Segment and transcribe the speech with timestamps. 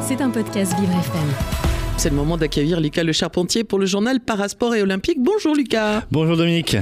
[0.00, 1.28] C'est un podcast Vivre FM.
[1.98, 5.18] C'est le moment d'accueillir Lucas Le Charpentier pour le journal Parasport et Olympique.
[5.20, 6.04] Bonjour Lucas.
[6.10, 6.76] Bonjour Dominique.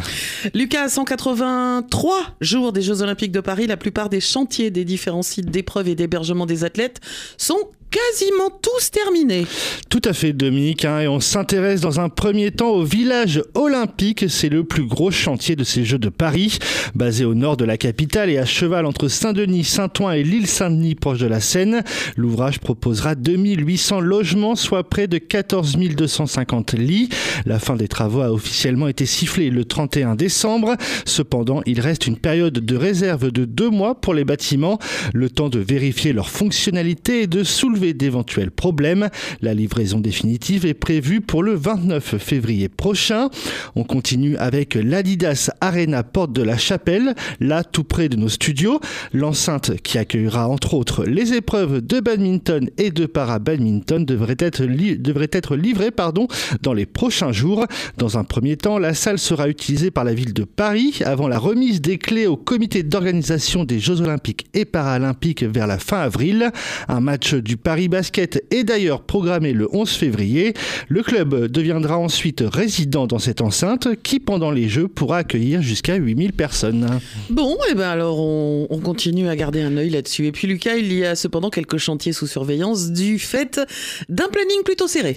[0.54, 5.22] Lucas, à 183 jours des Jeux Olympiques de Paris, la plupart des chantiers des différents
[5.22, 7.00] sites d'épreuves et d'hébergement des athlètes
[7.36, 7.58] sont
[7.96, 9.46] quasiment tous terminés.
[9.88, 10.84] Tout à fait, Dominique.
[10.84, 14.26] Hein, et on s'intéresse dans un premier temps au village olympique.
[14.28, 16.58] C'est le plus gros chantier de ces Jeux de Paris,
[16.94, 20.94] basé au nord de la capitale et à cheval entre Saint-Denis, Saint-Ouen et l'île Saint-Denis,
[20.94, 21.82] proche de la Seine.
[22.16, 27.08] L'ouvrage proposera 2800 logements, soit près de 14 250 lits.
[27.46, 30.76] La fin des travaux a officiellement été sifflée le 31 décembre.
[31.06, 34.78] Cependant, il reste une période de réserve de deux mois pour les bâtiments,
[35.14, 39.08] le temps de vérifier leur fonctionnalité et de soulever d'éventuels problèmes.
[39.40, 43.28] La livraison définitive est prévue pour le 29 février prochain.
[43.74, 48.80] On continue avec l'Adidas Arena Porte de la Chapelle, là tout près de nos studios.
[49.12, 55.30] L'enceinte qui accueillera entre autres les épreuves de badminton et de para-badminton devrait être, devrait
[55.32, 56.28] être livrée pardon,
[56.62, 57.66] dans les prochains jours.
[57.96, 61.38] Dans un premier temps, la salle sera utilisée par la ville de Paris avant la
[61.38, 66.50] remise des clés au comité d'organisation des Jeux Olympiques et Paralympiques vers la fin avril.
[66.88, 70.54] Un match du Paris Basket est d'ailleurs programmé le 11 février.
[70.88, 75.96] Le club deviendra ensuite résident dans cette enceinte qui, pendant les Jeux, pourra accueillir jusqu'à
[75.96, 77.00] 8000 personnes.
[77.30, 80.26] Bon, et eh ben alors on, on, continue à garder un œil là-dessus.
[80.26, 83.60] Et puis Lucas, il y a cependant quelques chantiers sous surveillance du fait
[84.08, 85.14] d'un planning plutôt serré.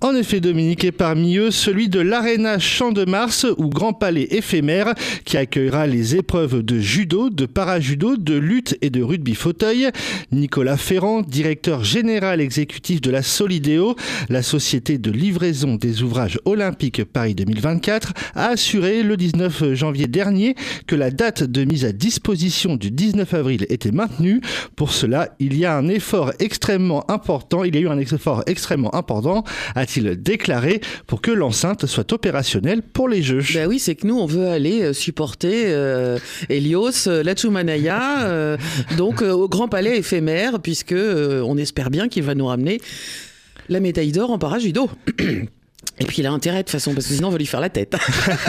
[0.00, 4.28] En effet, Dominique, et parmi eux, celui de l'Arena Champ de Mars ou Grand Palais
[4.30, 9.90] éphémère qui accueillera les épreuves de judo, de parajudo, de lutte et de rugby fauteuil.
[10.30, 13.96] Nicolas Ferrand, directeur général exécutif de la Solidéo,
[14.28, 20.54] la société de livraison des ouvrages olympiques Paris 2024, a assuré le 19 janvier dernier
[20.86, 24.40] que la date de mise à disposition du 19 avril était maintenue.
[24.76, 28.42] Pour cela, il y a un effort extrêmement important, il y a eu un effort
[28.46, 33.42] extrêmement important, a-t-il déclaré, pour que l'enceinte soit opérationnelle pour les Jeux.
[33.54, 36.18] Ben oui, c'est que nous, on veut aller euh, supporter euh,
[36.48, 38.56] Helios, euh, Lachumanaya, euh,
[38.96, 42.80] donc euh, au Grand Palais éphémère, puisque on espère bien qu'il va nous ramener
[43.68, 44.90] la médaille d'or en parajudo.
[45.98, 47.60] Et puis il a intérêt de toute façon, parce que sinon on va lui faire
[47.60, 47.94] la tête.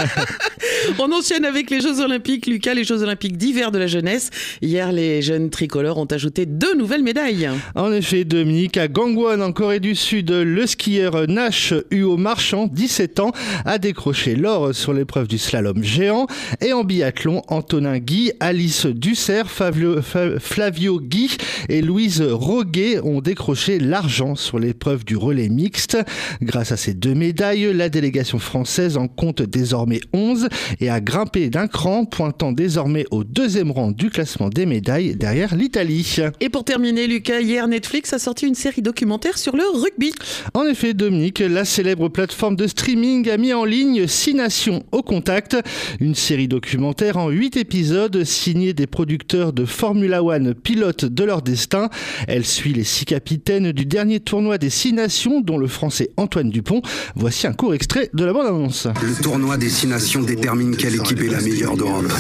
[1.00, 4.30] on enchaîne avec les Jeux Olympiques, Lucas, les Jeux Olympiques d'hiver de la jeunesse.
[4.62, 7.50] Hier, les jeunes tricolores ont ajouté deux nouvelles médailles.
[7.76, 13.20] En effet, Dominique, à Gangwon, en Corée du Sud, le skieur Nash Huo Marchand, 17
[13.20, 13.32] ans,
[13.66, 16.28] a décroché l'or sur l'épreuve du slalom géant.
[16.62, 21.38] Et en biathlon, Antonin Guy, Alice Dussert, Flavio Guy
[21.70, 25.98] et Louise Roguet ont décroché l'argent sur l'épreuve du relais mixte.
[26.42, 30.48] Grâce à ces deux médailles, la délégation française en compte désormais 11
[30.80, 35.56] et a grimpé d'un cran, pointant désormais au deuxième rang du classement des médailles derrière
[35.56, 36.18] l'Italie.
[36.40, 40.14] Et pour terminer, Lucas, hier Netflix a sorti une série documentaire sur le rugby.
[40.54, 45.02] En effet, Dominique, la célèbre plateforme de streaming a mis en ligne 6 nations au
[45.02, 45.58] contact,
[46.00, 51.42] une série documentaire en 8 épisodes signée des producteurs de Formula One, pilotes de leur
[51.42, 51.90] destin.
[52.28, 56.50] Elle suit les 6 capitaines du dernier tournoi des 6 nations, dont le français Antoine
[56.50, 56.82] Dupont.
[57.16, 58.88] Voici un court extrait de la bande-annonce.
[59.02, 60.22] Le tournoi des six nations
[60.64, 62.12] détermine quelle équipe est la meilleure d'Europe.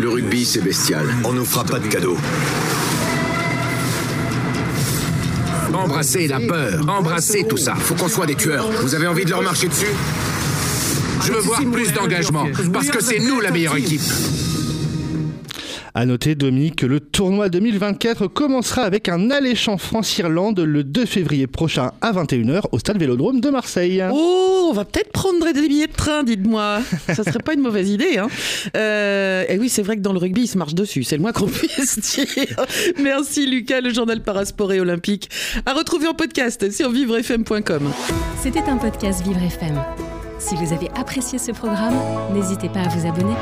[0.00, 1.06] Le rugby, c'est bestial.
[1.24, 2.16] On nous fera pas de cadeaux.
[5.72, 7.74] Embrassez la peur, embrassez tout ça.
[7.74, 8.70] Faut qu'on soit des tueurs.
[8.82, 9.86] Vous avez envie de leur marcher dessus?
[11.24, 14.02] Je veux voir plus d'engagement, parce que c'est nous la meilleure équipe.
[15.94, 21.46] À noter, Dominique, que le tournoi 2024 commencera avec un alléchant France-Irlande le 2 février
[21.46, 24.02] prochain à 21h au stade Vélodrome de Marseille.
[24.10, 26.80] Oh, on va peut-être prendre des billets de train, dites-moi.
[27.08, 28.16] Ça serait pas une mauvaise idée.
[28.16, 28.28] Hein.
[28.74, 31.04] Euh, et oui, c'est vrai que dans le rugby, il se marche dessus.
[31.04, 32.56] C'est le moins qu'on puisse dire.
[32.98, 35.28] Merci, Lucas, le journal Parasport et Olympique.
[35.66, 37.90] À retrouver en podcast sur vivrefm.com.
[38.42, 39.78] C'était un podcast Vivre FM.
[40.38, 41.94] Si vous avez apprécié ce programme,
[42.32, 43.34] n'hésitez pas à vous abonner.